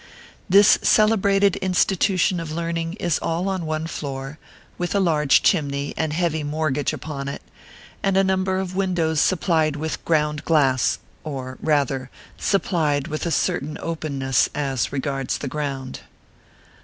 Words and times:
This 0.49 0.79
celebrated 0.81 1.57
institution 1.57 2.39
of 2.39 2.51
learning 2.51 2.93
is 2.93 3.19
all 3.19 3.47
on 3.47 3.67
one 3.67 3.85
floor, 3.85 4.39
with 4.79 4.95
a 4.95 4.99
large 4.99 5.43
chimney 5.43 5.93
and 5.95 6.11
heavy 6.11 6.41
mortgage 6.43 6.91
upon 6.91 7.27
it, 7.29 7.43
and 8.01 8.17
a 8.17 8.23
number 8.23 8.57
of 8.57 8.75
windows 8.75 9.21
supplied 9.21 9.75
with 9.75 10.03
ground 10.03 10.43
glass 10.43 10.97
or, 11.23 11.59
rather, 11.61 12.09
supplied 12.35 13.09
with 13.09 13.27
a 13.27 13.31
certain 13.31 13.77
openness 13.79 14.49
as 14.55 14.91
regards 14.91 15.37
the 15.37 15.47
ground. 15.47 15.99